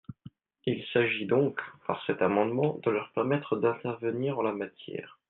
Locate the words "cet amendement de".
2.07-2.89